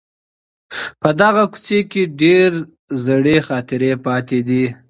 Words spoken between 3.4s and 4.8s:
خاطرې پاته دي.